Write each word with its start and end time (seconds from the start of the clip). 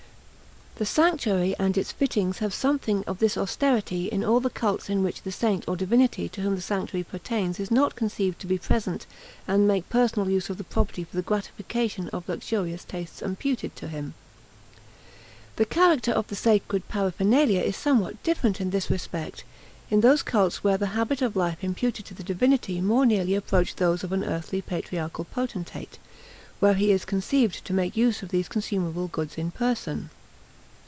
The 0.77 0.85
sanctuary 0.87 1.55
and 1.59 1.77
its 1.77 1.91
fittings 1.91 2.39
have 2.39 2.55
something 2.55 3.03
of 3.05 3.19
this 3.19 3.37
austerity 3.37 4.07
in 4.07 4.23
all 4.23 4.39
the 4.39 4.49
cults 4.49 4.89
in 4.89 5.03
which 5.03 5.21
the 5.21 5.31
saint 5.31 5.63
or 5.67 5.75
divinity 5.75 6.27
to 6.29 6.41
whom 6.41 6.55
the 6.55 6.61
sanctuary 6.61 7.03
pertains 7.03 7.59
is 7.59 7.69
not 7.69 7.95
conceived 7.95 8.39
to 8.41 8.47
be 8.47 8.57
present 8.57 9.05
and 9.47 9.67
make 9.67 9.87
personal 9.89 10.27
use 10.27 10.49
of 10.49 10.57
the 10.57 10.63
property 10.63 11.03
for 11.03 11.15
the 11.15 11.21
gratification 11.21 12.09
of 12.09 12.27
luxurious 12.27 12.83
tastes 12.83 13.21
imputed 13.21 13.75
to 13.75 13.89
him. 13.89 14.15
The 15.57 15.67
character 15.67 16.13
of 16.13 16.25
the 16.29 16.35
sacred 16.35 16.87
paraphernalia 16.87 17.61
is 17.61 17.75
somewhat 17.77 18.23
different 18.23 18.59
in 18.59 18.71
this 18.71 18.89
respect 18.89 19.43
in 19.91 20.01
those 20.01 20.23
cults 20.23 20.63
where 20.63 20.77
the 20.79 20.87
habits 20.97 21.21
of 21.21 21.35
life 21.35 21.63
imputed 21.63 22.07
to 22.07 22.15
the 22.15 22.23
divinity 22.23 22.81
more 22.81 23.05
nearly 23.05 23.35
approach 23.35 23.75
those 23.75 24.03
of 24.03 24.11
an 24.11 24.23
earthly 24.23 24.63
patriarchal 24.63 25.25
potentate 25.25 25.99
where 26.59 26.73
he 26.73 26.91
is 26.91 27.05
conceived 27.05 27.63
to 27.65 27.73
make 27.73 27.95
use 27.95 28.23
of 28.23 28.29
these 28.29 28.49
consumable 28.49 29.07
goods 29.07 29.37
in 29.37 29.51
person. 29.51 30.09